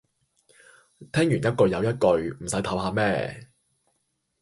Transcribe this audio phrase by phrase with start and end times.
[1.11, 3.47] 聽完一句又一句，唔洗唞吓咩